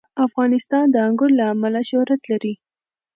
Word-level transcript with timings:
افغانستان 0.25 0.85
د 0.91 0.95
انګور 1.07 1.31
له 1.39 1.45
امله 1.53 1.81
شهرت 1.89 2.21
لري. 2.31 2.53